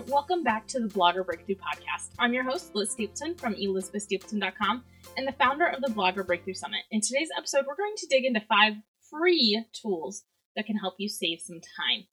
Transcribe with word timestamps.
everyone. 0.00 0.12
Welcome 0.12 0.42
back 0.42 0.66
to 0.68 0.80
the 0.80 0.88
Blogger 0.88 1.24
Breakthrough 1.24 1.56
Podcast. 1.56 2.10
I'm 2.18 2.32
your 2.32 2.44
host, 2.44 2.74
Liz 2.74 2.92
Stapleton 2.92 3.34
from 3.34 3.54
elizabethstapleton.com 3.54 4.84
and 5.16 5.26
the 5.28 5.32
founder 5.32 5.66
of 5.66 5.82
the 5.82 5.92
Blogger 5.92 6.26
Breakthrough 6.26 6.54
Summit. 6.54 6.80
In 6.90 7.00
today's 7.00 7.28
episode, 7.36 7.64
we're 7.66 7.76
going 7.76 7.94
to 7.96 8.06
dig 8.06 8.24
into 8.24 8.40
five 8.40 8.74
free 9.10 9.62
tools 9.72 10.24
that 10.56 10.66
can 10.66 10.76
help 10.76 10.94
you 10.98 11.08
save 11.08 11.40
some 11.40 11.60
time. 11.60 12.04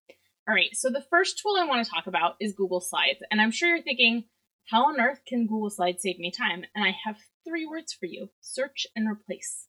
All 0.47 0.55
right, 0.55 0.70
so 0.73 0.89
the 0.89 1.05
first 1.09 1.39
tool 1.39 1.55
I 1.57 1.65
want 1.65 1.86
to 1.86 1.91
talk 1.91 2.07
about 2.07 2.36
is 2.39 2.54
Google 2.54 2.81
Slides. 2.81 3.20
And 3.31 3.41
I'm 3.41 3.52
sure 3.52 3.70
you're 3.70 3.84
thinking, 3.84 4.25
how 4.69 4.85
on 4.85 4.99
earth 4.99 5.21
can 5.27 5.47
Google 5.47 5.69
Slides 5.69 6.01
save 6.01 6.19
me 6.19 6.31
time? 6.31 6.63
And 6.75 6.85
I 6.85 6.95
have 7.05 7.17
three 7.47 7.65
words 7.65 7.93
for 7.93 8.05
you 8.05 8.29
search 8.41 8.88
and 8.95 9.07
replace. 9.07 9.67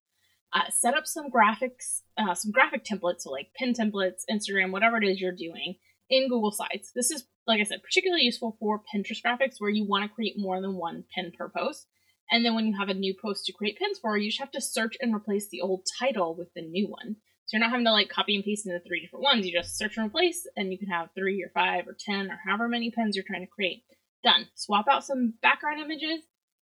Uh, 0.52 0.70
set 0.70 0.94
up 0.94 1.06
some 1.06 1.30
graphics, 1.30 2.00
uh, 2.16 2.34
some 2.34 2.52
graphic 2.52 2.84
templates, 2.84 3.20
so 3.20 3.30
like 3.30 3.50
pin 3.54 3.74
templates, 3.74 4.22
Instagram, 4.30 4.72
whatever 4.72 4.96
it 4.96 5.06
is 5.06 5.20
you're 5.20 5.32
doing 5.32 5.76
in 6.10 6.28
Google 6.28 6.52
Slides. 6.52 6.92
This 6.94 7.10
is, 7.10 7.26
like 7.48 7.60
I 7.60 7.64
said, 7.64 7.82
particularly 7.82 8.24
useful 8.24 8.56
for 8.60 8.82
Pinterest 8.94 9.22
graphics 9.24 9.54
where 9.58 9.70
you 9.70 9.84
want 9.84 10.04
to 10.04 10.14
create 10.14 10.38
more 10.38 10.60
than 10.60 10.76
one 10.76 11.04
pin 11.14 11.32
per 11.36 11.48
post. 11.48 11.86
And 12.30 12.44
then 12.44 12.54
when 12.54 12.66
you 12.66 12.76
have 12.78 12.90
a 12.90 12.94
new 12.94 13.14
post 13.20 13.46
to 13.46 13.52
create 13.52 13.78
pins 13.78 13.98
for, 13.98 14.16
you 14.18 14.28
just 14.28 14.40
have 14.40 14.50
to 14.52 14.60
search 14.60 14.96
and 15.00 15.14
replace 15.14 15.48
the 15.48 15.62
old 15.62 15.86
title 15.98 16.34
with 16.36 16.52
the 16.54 16.60
new 16.60 16.86
one. 16.86 17.16
So 17.46 17.56
you're 17.56 17.60
not 17.60 17.70
having 17.70 17.86
to 17.86 17.92
like 17.92 18.10
copy 18.10 18.34
and 18.34 18.44
paste 18.44 18.66
into 18.66 18.80
three 18.80 19.00
different 19.00 19.22
ones. 19.22 19.46
You 19.46 19.52
just 19.58 19.78
search 19.78 19.96
and 19.96 20.06
replace, 20.06 20.46
and 20.54 20.70
you 20.70 20.78
can 20.78 20.88
have 20.88 21.08
three 21.14 21.42
or 21.42 21.50
five 21.54 21.88
or 21.88 21.96
ten 21.98 22.30
or 22.30 22.38
however 22.46 22.68
many 22.68 22.90
pins 22.90 23.16
you're 23.16 23.24
trying 23.26 23.40
to 23.40 23.50
create. 23.50 23.82
Done. 24.22 24.48
Swap 24.54 24.86
out 24.86 25.06
some 25.06 25.32
background 25.40 25.80
images, 25.80 26.20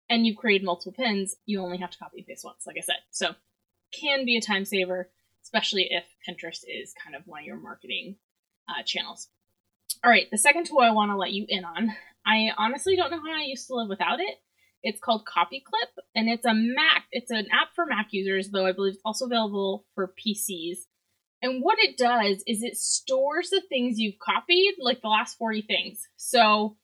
and 0.07 0.27
you 0.27 0.37
create 0.37 0.63
multiple 0.63 0.93
pins. 0.93 1.35
You 1.47 1.61
only 1.61 1.77
have 1.79 1.89
to 1.89 1.97
copy 1.97 2.19
and 2.19 2.27
paste 2.27 2.45
once, 2.45 2.67
like 2.67 2.77
I 2.77 2.81
said. 2.81 2.97
So 3.09 3.33
can 3.99 4.25
be 4.25 4.37
a 4.37 4.41
time 4.41 4.65
saver, 4.65 5.09
especially 5.43 5.87
if 5.89 6.03
Pinterest 6.27 6.61
is 6.67 6.93
kind 7.03 7.15
of 7.15 7.23
one 7.25 7.39
of 7.39 7.47
your 7.47 7.57
marketing 7.57 8.17
uh, 8.69 8.83
channels. 8.83 9.29
All 10.05 10.11
right, 10.11 10.27
the 10.31 10.37
second 10.37 10.67
tool 10.67 10.81
I 10.81 10.91
want 10.91 11.09
to 11.09 11.17
let 11.17 11.31
you 11.31 11.47
in 11.49 11.65
on. 11.65 11.89
I 12.27 12.51
honestly 12.59 12.95
don't 12.95 13.09
know 13.09 13.23
how 13.25 13.39
I 13.39 13.41
used 13.41 13.65
to 13.65 13.73
live 13.73 13.89
without 13.89 14.19
it. 14.19 14.35
It's 14.83 14.99
called 14.99 15.25
CopyClip, 15.25 16.03
and 16.13 16.29
it's 16.29 16.45
a 16.45 16.53
Mac. 16.53 17.05
It's 17.11 17.31
an 17.31 17.47
app 17.51 17.69
for 17.73 17.87
Mac 17.87 18.09
users, 18.11 18.51
though 18.51 18.67
I 18.67 18.71
believe 18.71 18.93
it's 18.93 19.01
also 19.03 19.25
available 19.25 19.87
for 19.95 20.13
PCs. 20.13 20.77
And 21.41 21.63
what 21.63 21.79
it 21.79 21.97
does 21.97 22.43
is 22.45 22.61
it 22.61 22.77
stores 22.77 23.49
the 23.49 23.63
things 23.67 23.97
you've 23.97 24.19
copied, 24.19 24.75
like 24.79 25.01
the 25.01 25.07
last 25.07 25.39
40 25.39 25.63
things. 25.63 26.03
So 26.17 26.77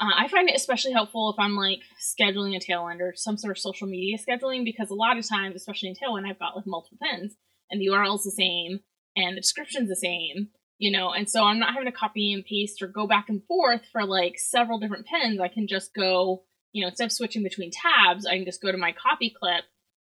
uh, 0.00 0.12
I 0.16 0.28
find 0.28 0.48
it 0.48 0.54
especially 0.54 0.92
helpful 0.92 1.34
if 1.36 1.40
I'm 1.40 1.56
like 1.56 1.80
scheduling 2.00 2.54
a 2.54 2.60
tailwind 2.60 3.00
or 3.00 3.14
some 3.16 3.36
sort 3.36 3.50
of 3.50 3.58
social 3.58 3.88
media 3.88 4.16
scheduling, 4.16 4.64
because 4.64 4.90
a 4.90 4.94
lot 4.94 5.18
of 5.18 5.28
times, 5.28 5.56
especially 5.56 5.88
in 5.88 5.96
tailwind, 5.96 6.30
I've 6.30 6.38
got 6.38 6.54
like 6.54 6.68
multiple 6.68 6.98
pins 7.02 7.34
and 7.68 7.80
the 7.80 7.88
URL 7.88 8.14
is 8.14 8.22
the 8.22 8.30
same 8.30 8.78
and 9.16 9.36
the 9.36 9.40
description's 9.40 9.88
the 9.88 9.96
same 9.96 10.50
you 10.80 10.90
know, 10.90 11.12
and 11.12 11.28
so 11.28 11.44
I'm 11.44 11.58
not 11.58 11.74
having 11.74 11.92
to 11.92 11.96
copy 11.96 12.32
and 12.32 12.42
paste 12.44 12.80
or 12.80 12.88
go 12.88 13.06
back 13.06 13.28
and 13.28 13.44
forth 13.44 13.82
for 13.92 14.02
like 14.06 14.38
several 14.38 14.78
different 14.80 15.06
pins. 15.06 15.38
I 15.38 15.48
can 15.48 15.68
just 15.68 15.94
go, 15.94 16.42
you 16.72 16.80
know, 16.80 16.88
instead 16.88 17.04
of 17.04 17.12
switching 17.12 17.42
between 17.42 17.70
tabs, 17.70 18.24
I 18.24 18.36
can 18.36 18.46
just 18.46 18.62
go 18.62 18.72
to 18.72 18.78
my 18.78 18.92
CopyClip, 18.94 19.60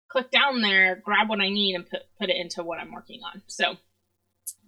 click 0.08 0.30
down 0.30 0.62
there, 0.62 1.02
grab 1.04 1.28
what 1.28 1.40
I 1.40 1.48
need, 1.48 1.74
and 1.74 1.84
put 1.84 2.02
put 2.20 2.30
it 2.30 2.36
into 2.36 2.62
what 2.62 2.78
I'm 2.78 2.92
working 2.92 3.20
on. 3.24 3.42
So 3.48 3.74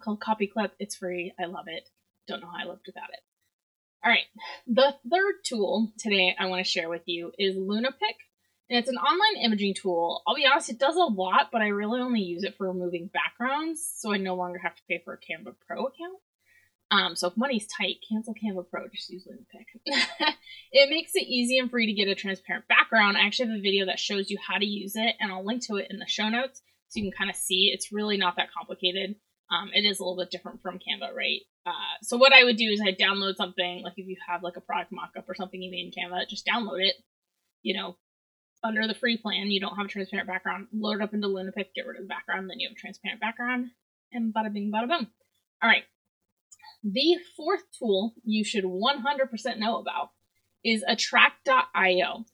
called 0.03 0.19
CopyClip. 0.19 0.71
It's 0.79 0.97
free. 0.97 1.33
I 1.39 1.45
love 1.45 1.65
it. 1.67 1.87
Don't 2.27 2.41
know 2.41 2.49
how 2.49 2.65
I 2.65 2.69
lived 2.69 2.83
without 2.85 3.09
it. 3.13 3.19
All 4.03 4.11
right. 4.11 4.25
The 4.67 4.93
third 5.09 5.35
tool 5.45 5.93
today 5.97 6.35
I 6.37 6.47
want 6.47 6.65
to 6.65 6.69
share 6.69 6.89
with 6.89 7.03
you 7.05 7.31
is 7.39 7.55
LunaPic. 7.55 8.17
And 8.71 8.79
it's 8.79 8.89
an 8.89 8.95
online 8.95 9.43
imaging 9.43 9.73
tool. 9.73 10.23
I'll 10.25 10.33
be 10.33 10.47
honest, 10.47 10.69
it 10.69 10.79
does 10.79 10.95
a 10.95 10.99
lot, 10.99 11.49
but 11.51 11.61
I 11.61 11.67
really 11.67 11.99
only 11.99 12.21
use 12.21 12.45
it 12.45 12.55
for 12.57 12.69
removing 12.69 13.09
backgrounds, 13.13 13.85
so 13.97 14.13
I 14.13 14.17
no 14.17 14.35
longer 14.35 14.59
have 14.59 14.73
to 14.73 14.81
pay 14.87 15.01
for 15.03 15.13
a 15.13 15.17
Canva 15.17 15.55
Pro 15.67 15.87
account. 15.87 16.17
Um, 16.89 17.17
so 17.17 17.27
if 17.27 17.35
money's 17.35 17.67
tight, 17.67 17.97
cancel 18.09 18.33
Canva 18.33 18.69
Pro, 18.69 18.87
just 18.87 19.09
use 19.09 19.27
LunaPic. 19.27 19.81
it 20.71 20.89
makes 20.89 21.11
it 21.15 21.27
easy 21.27 21.57
and 21.57 21.69
free 21.69 21.85
to 21.87 21.91
get 21.91 22.07
a 22.07 22.15
transparent 22.15 22.65
background. 22.69 23.17
I 23.17 23.25
actually 23.25 23.49
have 23.49 23.59
a 23.59 23.61
video 23.61 23.87
that 23.87 23.99
shows 23.99 24.29
you 24.29 24.37
how 24.47 24.57
to 24.57 24.65
use 24.65 24.93
it, 24.95 25.15
and 25.19 25.33
I'll 25.33 25.45
link 25.45 25.67
to 25.67 25.75
it 25.75 25.87
in 25.89 25.99
the 25.99 26.07
show 26.07 26.29
notes 26.29 26.61
so 26.87 27.01
you 27.01 27.11
can 27.11 27.17
kind 27.17 27.29
of 27.29 27.35
see. 27.35 27.71
It's 27.73 27.91
really 27.91 28.15
not 28.15 28.37
that 28.37 28.53
complicated. 28.57 29.15
Um, 29.49 29.71
it 29.73 29.81
is 29.81 29.99
a 29.99 30.03
little 30.03 30.17
bit 30.17 30.31
different 30.31 30.61
from 30.61 30.79
Canva, 30.79 31.13
right? 31.13 31.41
Uh, 31.65 31.99
so 32.03 32.15
what 32.15 32.31
I 32.31 32.45
would 32.45 32.55
do 32.55 32.69
is 32.71 32.79
I 32.79 32.93
download 32.93 33.35
something, 33.35 33.83
like 33.83 33.95
if 33.97 34.07
you 34.07 34.15
have 34.29 34.43
like 34.43 34.55
a 34.55 34.61
product 34.61 34.93
mockup 34.93 35.27
or 35.27 35.35
something 35.35 35.61
you 35.61 35.71
made 35.71 35.91
in 35.93 36.09
Canva, 36.09 36.29
just 36.29 36.47
download 36.47 36.79
it, 36.79 36.95
you 37.63 37.75
know, 37.75 37.97
under 38.63 38.87
the 38.87 38.93
free 38.93 39.17
plan, 39.17 39.51
you 39.51 39.59
don't 39.59 39.75
have 39.75 39.85
a 39.85 39.89
transparent 39.89 40.27
background. 40.27 40.67
Load 40.73 40.95
it 40.97 41.01
up 41.01 41.13
into 41.13 41.27
LunaPic, 41.27 41.73
get 41.75 41.85
rid 41.85 41.97
of 41.97 42.03
the 42.03 42.07
background, 42.07 42.49
then 42.49 42.59
you 42.59 42.69
have 42.69 42.75
a 42.75 42.79
transparent 42.79 43.19
background, 43.19 43.71
and 44.11 44.33
bada 44.33 44.53
bing, 44.53 44.71
bada 44.73 44.87
boom. 44.87 45.07
All 45.61 45.69
right. 45.69 45.83
The 46.83 47.17
fourth 47.37 47.63
tool 47.77 48.13
you 48.23 48.43
should 48.43 48.63
100% 48.63 49.57
know 49.57 49.77
about 49.79 50.09
is 50.63 50.83
Attract.io. 50.87 52.25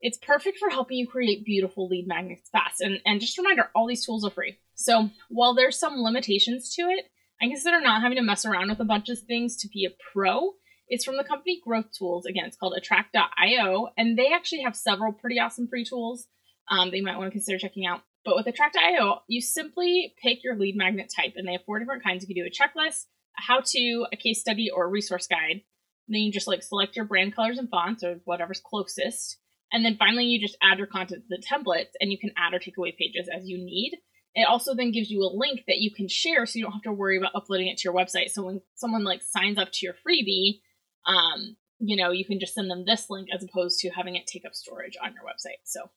It's 0.00 0.18
perfect 0.18 0.58
for 0.58 0.68
helping 0.68 0.98
you 0.98 1.06
create 1.06 1.44
beautiful 1.44 1.88
lead 1.88 2.06
magnets 2.06 2.48
fast. 2.50 2.80
And, 2.80 3.00
and 3.06 3.20
just 3.20 3.38
a 3.38 3.42
reminder, 3.42 3.70
all 3.74 3.86
these 3.86 4.04
tools 4.04 4.24
are 4.24 4.30
free. 4.30 4.58
So 4.74 5.10
while 5.28 5.54
there's 5.54 5.78
some 5.78 6.02
limitations 6.02 6.74
to 6.74 6.82
it, 6.82 7.06
I 7.40 7.48
consider 7.48 7.80
not 7.80 8.02
having 8.02 8.16
to 8.16 8.22
mess 8.22 8.44
around 8.44 8.68
with 8.68 8.80
a 8.80 8.84
bunch 8.84 9.08
of 9.08 9.18
things 9.20 9.56
to 9.58 9.68
be 9.68 9.84
a 9.84 9.94
pro 10.12 10.54
it's 10.88 11.04
from 11.04 11.16
the 11.16 11.24
company 11.24 11.60
Growth 11.64 11.92
Tools. 11.96 12.26
Again, 12.26 12.44
it's 12.46 12.56
called 12.56 12.74
Attract.io, 12.76 13.88
and 13.96 14.18
they 14.18 14.32
actually 14.32 14.62
have 14.62 14.76
several 14.76 15.12
pretty 15.12 15.38
awesome 15.38 15.68
free 15.68 15.84
tools 15.84 16.28
um, 16.68 16.90
they 16.90 17.00
might 17.00 17.16
want 17.16 17.28
to 17.28 17.32
consider 17.32 17.58
checking 17.58 17.86
out. 17.86 18.02
But 18.24 18.36
with 18.36 18.46
Attract.io, 18.46 19.20
you 19.28 19.40
simply 19.40 20.14
pick 20.20 20.42
your 20.42 20.56
lead 20.56 20.76
magnet 20.76 21.12
type, 21.14 21.34
and 21.36 21.46
they 21.46 21.52
have 21.52 21.64
four 21.64 21.78
different 21.78 22.02
kinds. 22.02 22.22
You 22.22 22.34
can 22.34 22.42
do 22.42 22.48
a 22.48 22.50
checklist, 22.50 23.04
a 23.38 23.42
how 23.42 23.60
to, 23.64 24.06
a 24.12 24.16
case 24.16 24.40
study, 24.40 24.70
or 24.70 24.84
a 24.84 24.88
resource 24.88 25.26
guide. 25.26 25.62
And 26.08 26.14
then 26.14 26.22
you 26.22 26.32
just 26.32 26.48
like 26.48 26.62
select 26.62 26.96
your 26.96 27.04
brand 27.04 27.34
colors 27.34 27.58
and 27.58 27.68
fonts 27.68 28.02
or 28.02 28.20
whatever's 28.24 28.60
closest. 28.64 29.38
And 29.72 29.84
then 29.84 29.96
finally, 29.96 30.24
you 30.24 30.40
just 30.40 30.58
add 30.62 30.78
your 30.78 30.86
content 30.86 31.24
to 31.28 31.36
the 31.36 31.42
templates, 31.42 31.92
and 32.00 32.10
you 32.10 32.18
can 32.18 32.32
add 32.36 32.54
or 32.54 32.58
take 32.58 32.78
away 32.78 32.92
pages 32.98 33.28
as 33.32 33.48
you 33.48 33.58
need. 33.58 33.98
It 34.34 34.46
also 34.46 34.74
then 34.74 34.92
gives 34.92 35.10
you 35.10 35.22
a 35.22 35.34
link 35.34 35.62
that 35.66 35.78
you 35.78 35.90
can 35.90 36.08
share 36.08 36.44
so 36.44 36.58
you 36.58 36.64
don't 36.64 36.72
have 36.72 36.82
to 36.82 36.92
worry 36.92 37.16
about 37.16 37.34
uploading 37.34 37.68
it 37.68 37.78
to 37.78 37.84
your 37.84 37.94
website. 37.94 38.30
So 38.30 38.44
when 38.44 38.60
someone 38.74 39.02
like 39.02 39.22
signs 39.22 39.56
up 39.56 39.72
to 39.72 39.86
your 39.86 39.94
freebie, 39.94 40.60
um, 41.06 41.56
you 41.78 41.96
know, 41.96 42.10
you 42.10 42.24
can 42.24 42.40
just 42.40 42.54
send 42.54 42.70
them 42.70 42.84
this 42.86 43.10
link 43.10 43.28
as 43.34 43.44
opposed 43.44 43.80
to 43.80 43.90
having 43.90 44.16
it 44.16 44.26
take 44.26 44.44
up 44.44 44.54
storage 44.54 44.96
on 45.02 45.12
your 45.12 45.22
website. 45.22 45.60
So 45.64 45.90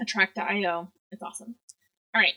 attract.io, 0.00 0.88
it's 1.10 1.22
awesome. 1.22 1.54
All 2.14 2.20
right. 2.20 2.34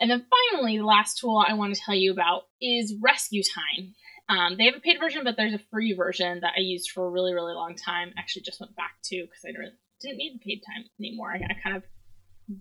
And 0.00 0.10
then 0.10 0.26
finally, 0.52 0.78
the 0.78 0.84
last 0.84 1.18
tool 1.18 1.44
I 1.46 1.54
want 1.54 1.74
to 1.74 1.80
tell 1.80 1.94
you 1.94 2.12
about 2.12 2.42
is 2.60 2.94
RescueTime. 2.94 3.94
Um, 4.28 4.56
they 4.56 4.66
have 4.66 4.76
a 4.76 4.80
paid 4.80 5.00
version, 5.00 5.24
but 5.24 5.36
there's 5.36 5.54
a 5.54 5.60
free 5.70 5.94
version 5.94 6.40
that 6.40 6.52
I 6.56 6.60
used 6.60 6.90
for 6.90 7.06
a 7.06 7.10
really, 7.10 7.32
really 7.32 7.54
long 7.54 7.74
time. 7.74 8.12
Actually, 8.16 8.42
just 8.42 8.60
went 8.60 8.76
back 8.76 8.92
to 9.04 9.22
because 9.22 9.44
I 9.44 9.52
didn't 10.00 10.18
need 10.18 10.34
the 10.34 10.44
paid 10.44 10.62
time 10.66 10.84
anymore. 11.00 11.32
I, 11.32 11.38
I 11.38 11.56
kind 11.62 11.76
of 11.76 11.82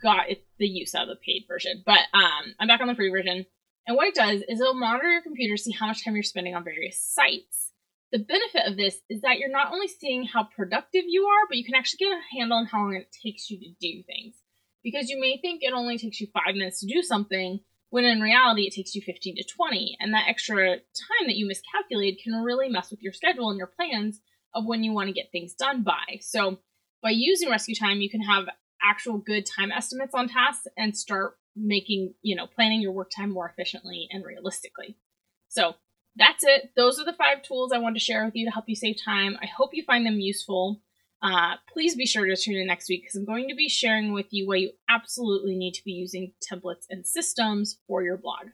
got 0.01 0.29
it, 0.29 0.45
the 0.57 0.67
use 0.67 0.95
out 0.95 1.03
of 1.03 1.09
the 1.09 1.23
paid 1.23 1.45
version, 1.47 1.83
but 1.85 1.99
um, 2.13 2.55
I'm 2.59 2.67
back 2.67 2.81
on 2.81 2.87
the 2.87 2.95
free 2.95 3.09
version. 3.09 3.45
And 3.85 3.95
what 3.95 4.07
it 4.07 4.15
does 4.15 4.41
is 4.47 4.59
it'll 4.59 4.73
monitor 4.73 5.09
your 5.09 5.21
computer, 5.21 5.55
see 5.55 5.71
how 5.71 5.87
much 5.87 6.03
time 6.03 6.15
you're 6.15 6.23
spending 6.23 6.55
on 6.55 6.63
various 6.63 6.99
sites. 6.99 7.71
The 8.11 8.19
benefit 8.19 8.65
of 8.65 8.77
this 8.77 9.01
is 9.09 9.21
that 9.21 9.37
you're 9.37 9.51
not 9.51 9.73
only 9.73 9.87
seeing 9.87 10.25
how 10.25 10.43
productive 10.43 11.03
you 11.07 11.25
are, 11.25 11.47
but 11.49 11.57
you 11.57 11.65
can 11.65 11.75
actually 11.75 12.05
get 12.05 12.17
a 12.17 12.37
handle 12.37 12.57
on 12.57 12.65
how 12.65 12.79
long 12.79 12.95
it 12.95 13.13
takes 13.23 13.49
you 13.49 13.59
to 13.59 13.69
do 13.81 14.03
things. 14.03 14.35
Because 14.83 15.09
you 15.09 15.19
may 15.19 15.37
think 15.37 15.61
it 15.61 15.73
only 15.73 15.97
takes 15.97 16.21
you 16.21 16.27
five 16.33 16.55
minutes 16.55 16.79
to 16.79 16.87
do 16.87 17.01
something, 17.01 17.59
when 17.89 18.05
in 18.05 18.21
reality 18.21 18.63
it 18.63 18.73
takes 18.73 18.95
you 18.95 19.01
15 19.01 19.35
to 19.35 19.43
20. 19.43 19.97
And 19.99 20.13
that 20.13 20.27
extra 20.27 20.77
time 20.77 21.27
that 21.27 21.35
you 21.35 21.47
miscalculated 21.47 22.21
can 22.23 22.43
really 22.43 22.69
mess 22.69 22.91
with 22.91 23.01
your 23.01 23.13
schedule 23.13 23.49
and 23.49 23.57
your 23.57 23.67
plans 23.67 24.21
of 24.53 24.65
when 24.65 24.83
you 24.83 24.93
want 24.93 25.07
to 25.07 25.13
get 25.13 25.31
things 25.31 25.53
done 25.53 25.83
by. 25.83 26.19
So 26.21 26.59
by 27.03 27.11
using 27.11 27.49
RescueTime, 27.49 28.01
you 28.01 28.09
can 28.09 28.21
have 28.21 28.45
actual 28.81 29.17
good 29.17 29.45
time 29.45 29.71
estimates 29.71 30.13
on 30.13 30.29
tasks 30.29 30.67
and 30.77 30.95
start 30.95 31.37
making, 31.55 32.13
you 32.21 32.35
know, 32.35 32.47
planning 32.47 32.81
your 32.81 32.91
work 32.91 33.11
time 33.15 33.31
more 33.31 33.49
efficiently 33.49 34.07
and 34.11 34.23
realistically. 34.23 34.97
So 35.49 35.75
that's 36.17 36.43
it. 36.43 36.71
Those 36.75 36.99
are 36.99 37.05
the 37.05 37.13
five 37.13 37.43
tools 37.43 37.71
I 37.71 37.77
wanted 37.77 37.99
to 37.99 38.05
share 38.05 38.25
with 38.25 38.35
you 38.35 38.45
to 38.45 38.51
help 38.51 38.65
you 38.67 38.75
save 38.75 38.97
time. 39.03 39.37
I 39.41 39.45
hope 39.45 39.73
you 39.73 39.83
find 39.83 40.05
them 40.05 40.19
useful. 40.19 40.81
Uh, 41.21 41.55
please 41.71 41.95
be 41.95 42.05
sure 42.05 42.25
to 42.25 42.35
tune 42.35 42.55
in 42.55 42.67
next 42.67 42.89
week 42.89 43.03
because 43.03 43.15
I'm 43.15 43.25
going 43.25 43.49
to 43.49 43.55
be 43.55 43.69
sharing 43.69 44.13
with 44.13 44.27
you 44.31 44.47
why 44.47 44.57
you 44.57 44.71
absolutely 44.89 45.55
need 45.55 45.73
to 45.73 45.83
be 45.83 45.91
using 45.91 46.33
templates 46.43 46.85
and 46.89 47.05
systems 47.05 47.79
for 47.87 48.03
your 48.03 48.17
blog. 48.17 48.47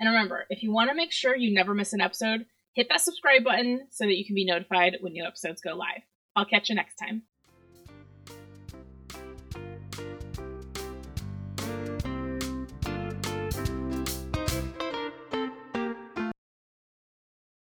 And 0.00 0.08
remember, 0.08 0.44
if 0.50 0.62
you 0.62 0.72
want 0.72 0.90
to 0.90 0.96
make 0.96 1.12
sure 1.12 1.36
you 1.36 1.52
never 1.52 1.74
miss 1.74 1.92
an 1.92 2.00
episode, 2.00 2.46
hit 2.74 2.88
that 2.88 3.00
subscribe 3.00 3.44
button 3.44 3.86
so 3.90 4.04
that 4.04 4.16
you 4.16 4.24
can 4.24 4.34
be 4.34 4.44
notified 4.44 4.96
when 5.00 5.12
new 5.12 5.24
episodes 5.24 5.60
go 5.60 5.74
live. 5.74 6.02
I'll 6.36 6.44
catch 6.44 6.68
you 6.68 6.74
next 6.74 6.96
time. 6.96 7.22